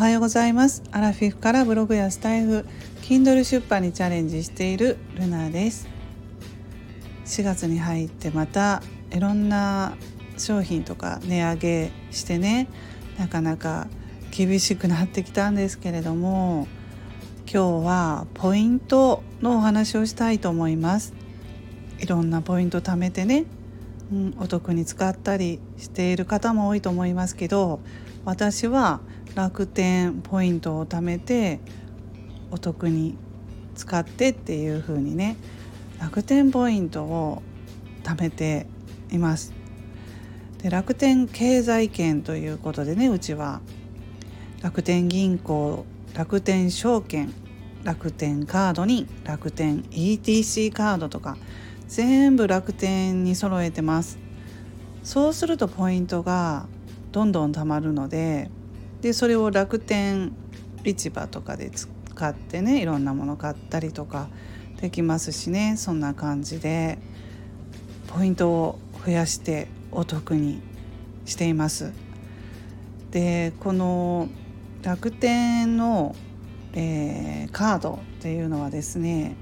[0.00, 0.82] はようございます。
[0.92, 2.64] アラフィフからブログやスタイフ
[3.02, 5.86] Kindle 出版にチャレンジしているルナです。
[7.26, 9.98] 4月に入ってまたいろんな
[10.38, 12.66] 商品とか値上げしてね
[13.18, 13.88] なかなか
[14.30, 16.66] 厳しくなってきたんですけれども
[17.42, 21.12] 今日はポイントのお話をしたいと思います。
[21.98, 23.44] いろんなポイント貯めてね、
[24.10, 27.80] うん、お得に使ったりしている方も多いと思いますけど
[28.24, 29.00] 私は
[29.34, 31.60] 楽天ポイントを貯めて
[32.50, 33.16] お得に
[33.74, 35.36] 使ってっていう風にね
[36.00, 37.42] 楽天ポイントを
[38.02, 38.66] 貯めて
[39.10, 39.54] います。
[40.62, 43.60] で楽天経済圏ということでねうちは。
[44.62, 47.32] 楽天銀行楽天証券
[47.82, 51.38] 楽天カードに楽天 ETC カードとか
[51.88, 54.18] 全部楽天に揃えてます。
[55.02, 56.66] そうするとポイントが
[57.10, 58.50] どんどん貯まるので
[59.00, 60.32] でそれを楽天
[60.84, 61.88] 市場とかで使
[62.28, 64.28] ってねいろんなもの買ったりとか
[64.80, 66.98] できますしねそんな感じで
[68.08, 70.62] ポイントを増やしてお得に
[71.24, 71.92] しています。
[73.10, 74.28] でこの
[74.82, 76.14] 楽天の、
[76.72, 79.36] えー、カードっていうのはですね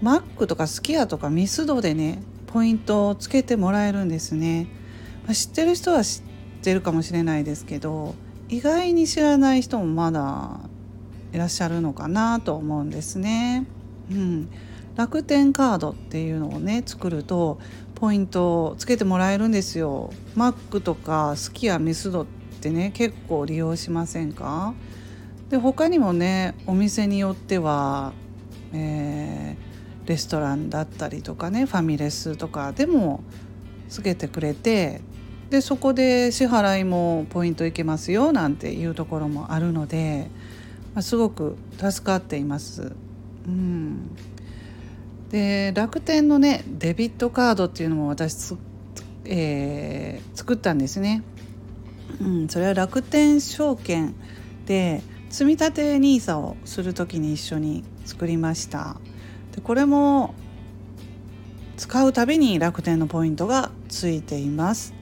[0.00, 4.68] マックとかスキヤとかミスドでねポイントをつけてもらえるんですね。
[5.24, 6.22] まあ、知ってる人は知っ
[6.62, 8.14] てるかもしれないですけど
[8.52, 10.60] 意外に知らない人もまだ
[11.32, 13.66] いらっしゃるのかなと思うんですね。
[14.10, 14.50] うん、
[14.94, 17.58] 楽天カードっていうのをね作ると
[17.94, 20.12] ポイントをつけてもらえるんですよ。
[20.34, 22.26] マックとかスキヤミスドっ
[22.60, 24.74] てね結構利用しませんか？
[25.48, 28.12] で他にもねお店によっては、
[28.74, 33.24] えー、レストランだったりとかねファミレスとかでも
[33.88, 35.00] つけてくれて
[35.52, 40.30] でそこで支払いもポイントいけますよなんていうところもあるので、
[40.94, 42.92] ま、すごく助かっています。
[43.46, 44.16] うん、
[45.30, 48.56] で楽天のねデビットカードっていうのも私
[49.26, 51.22] えー、作ったんですね。
[52.18, 54.14] うん、それは楽天証券
[54.64, 58.96] で積立 NISA をする時に一緒に作りました。
[59.54, 60.34] でこれも
[61.76, 65.01] 使うたびに楽天のポイントがついています。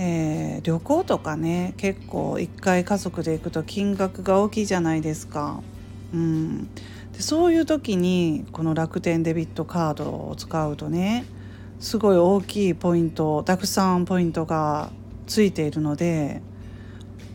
[0.00, 5.60] えー、旅行とかね結構1回家族で行くと金額が大きいじゃないですか。
[6.14, 6.72] うん、
[7.12, 11.26] でそういう時にこの楽天デビットカードを使うとね
[11.80, 14.92] すごい大きいポイントたくさんポイントが
[15.26, 16.42] ついているので、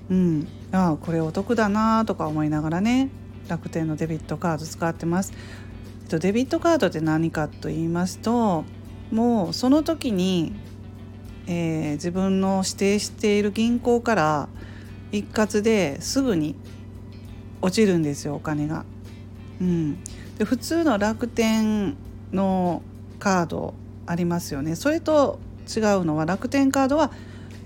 [0.09, 3.09] うん、あこれお得だなとか思いながらね
[3.49, 5.33] 楽天のデビットカード使ってます。
[6.07, 8.63] デビットカードって何かと言いますと
[9.11, 10.53] もうその時に
[11.47, 14.49] えー、自分の指定している銀行から
[15.11, 16.55] 一括ですぐに
[17.61, 18.85] 落ちるんですよお金が。
[19.61, 20.03] うん、
[20.37, 21.95] で普通の楽天
[22.31, 22.81] の
[23.19, 23.73] カード
[24.05, 25.39] ありますよねそれと
[25.73, 27.11] 違うのは楽天カードは、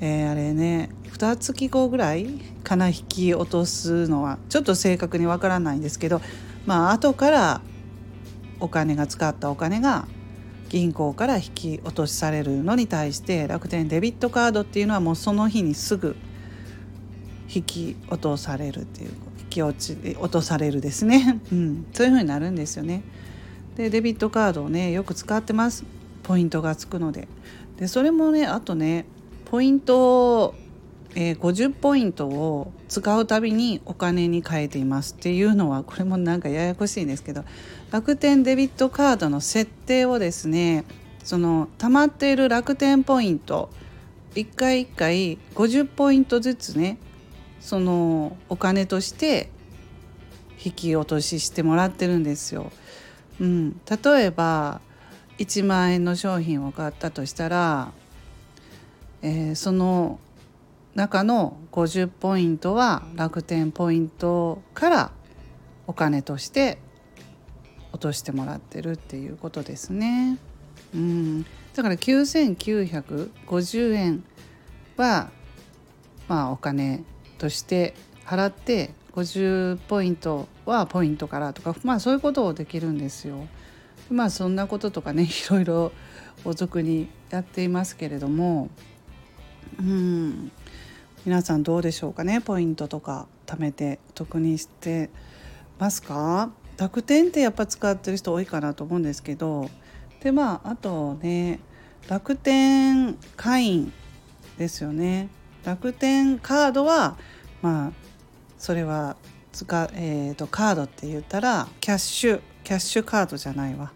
[0.01, 2.27] えー、あれね2月後ぐらい
[2.63, 6.21] かな引き落とすのはちょっと正確にわからないんですけど
[6.67, 7.61] まあ後から
[8.59, 10.07] お金が使ったお金が
[10.69, 16.16] 銀行から引き落としされるのに対して楽天デビットカードっていうのはもうその日にすぐ
[17.53, 23.03] 引き落とされるっていう引き落ち落とされるですね、 うん、そういう風になるんですよね。
[23.75, 25.85] でデビットカードをねよく使ってます。
[26.23, 27.27] ポイントがつくので。
[27.77, 29.06] でそれもねあとね
[29.45, 30.56] ポイントを
[31.19, 37.43] えー、50ポイントを使うたびにお金に変えていますっていうのはこれもなんかややこしいんですけど
[37.91, 40.85] 楽天デビットカードの設定をですね
[41.23, 43.69] その溜まっている楽天ポイント
[44.35, 46.97] 1回1回50ポイントずつね
[47.59, 49.49] そのお金として
[50.63, 52.71] 引き落とししてもらってるんですよ。
[53.39, 54.81] うん、例えば
[55.37, 57.91] 1万円の商品を買ったとしたら、
[59.21, 60.19] えー、その
[60.97, 65.11] 中の50ポイントは楽天ポイントから
[65.85, 66.79] お金として
[67.94, 70.39] 落としてもらってるっていうことですね。
[70.95, 71.44] うん、
[71.75, 74.23] だから9950円
[74.95, 75.29] は
[76.27, 77.03] まあお金
[77.38, 77.93] として
[78.25, 83.47] 払って50ポイントはポイントからとかまあそういうことをできるんですよ。
[84.09, 85.91] まあそんなこととかね いろいろ
[86.43, 88.71] お得にやっていますけれども
[89.79, 90.51] うん
[91.27, 92.39] 皆さんどうでしょうかね？
[92.39, 95.09] ポイントとか貯めて得にして
[95.77, 96.51] ますか？
[96.77, 99.69] 楽天ってやっぱ使ってる人多いかなと思うんですけど。
[100.21, 101.59] でまああとね
[102.07, 103.94] 楽天会員
[104.57, 105.27] ですよね。
[105.65, 107.18] 楽天カードは
[107.62, 107.91] まあ
[108.57, 109.18] それは
[109.51, 113.91] 使、えーと、カードって言ったらキャッシュキャッシュカードじゃないわ。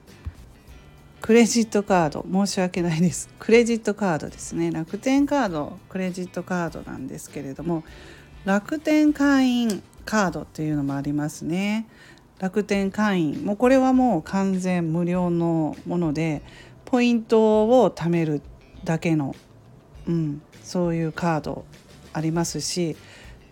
[1.22, 3.30] クレジットカード申し訳ないです。
[3.38, 4.72] クレジットカードですね。
[4.72, 7.84] 楽天カードクレジットカードなんですけれども
[8.44, 11.88] 楽天会員カードっていうのもありますね。
[12.40, 16.42] 楽天会員もうこれはもう完全無料のもので
[16.86, 18.42] ポイントを貯める
[18.84, 19.36] だけの、
[20.08, 21.66] うん、そういうカード
[22.14, 22.98] ありますし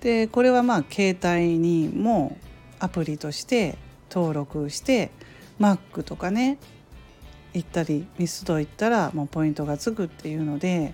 [0.02, 2.36] でこれはまあ携帯にも
[2.80, 3.78] アプリとして
[4.10, 5.12] 登録して
[5.60, 6.58] Mac とかね
[7.54, 10.94] 行ったりミスド行ったらもうポイントがつくっていうので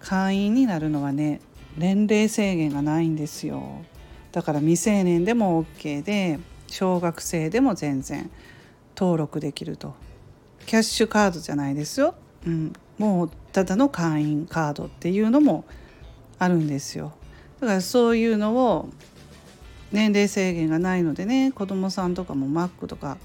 [0.00, 1.40] 会員になるのはね
[1.76, 3.84] 年齢制限がないんですよ。
[4.30, 6.38] だから未成年でも OK で
[6.68, 8.30] 小学生でも全然
[8.96, 9.94] 登録できると。
[10.66, 12.14] キャッシュカードじゃないですよ、
[12.46, 15.64] うん、もうただの会員カードっていうのも
[16.38, 17.12] あるんですよ。
[17.60, 18.88] だからそういうのを
[19.92, 23.18] 年齢制限がないのでね子供さんとかも Mac とか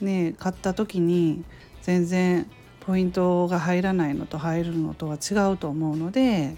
[0.00, 1.44] ね買った時に
[1.84, 2.50] 全然
[2.80, 6.56] ポイントが入らないのと入るのとは違うと思うので、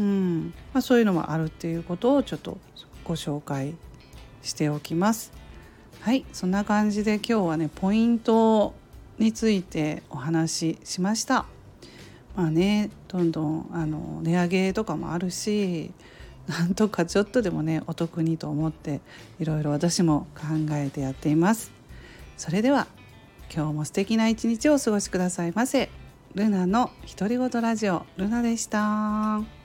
[0.00, 2.56] うんまあ、そういうのもあるっていうことをちょっと
[3.04, 3.74] ご紹介
[4.42, 5.32] しておきます。
[6.00, 8.74] はいそんな感じで今日はねポイント
[9.18, 11.44] についてお話ししました。
[12.34, 15.90] まあねどんどんあの値上げとかもあるし
[16.46, 19.02] なんとかちょっとでもねお得にと思って
[19.38, 21.70] いろいろ私も考えてやっています。
[22.38, 22.86] それでは
[23.54, 25.88] 今日も素敵な一日をお過ごしくださいませ。
[26.34, 29.63] ルナの独り言ラジオルナでした。